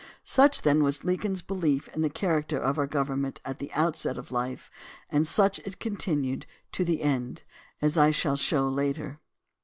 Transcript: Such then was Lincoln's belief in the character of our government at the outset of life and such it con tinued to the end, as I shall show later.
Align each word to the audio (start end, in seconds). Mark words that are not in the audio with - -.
Such 0.23 0.63
then 0.63 0.81
was 0.81 1.03
Lincoln's 1.03 1.43
belief 1.43 1.87
in 1.89 2.01
the 2.01 2.09
character 2.09 2.57
of 2.57 2.79
our 2.79 2.87
government 2.87 3.39
at 3.45 3.59
the 3.59 3.71
outset 3.71 4.17
of 4.17 4.31
life 4.31 4.71
and 5.11 5.27
such 5.27 5.59
it 5.59 5.79
con 5.79 5.95
tinued 5.95 6.45
to 6.71 6.83
the 6.83 7.03
end, 7.03 7.43
as 7.83 7.99
I 7.99 8.09
shall 8.09 8.35
show 8.35 8.67
later. 8.67 9.19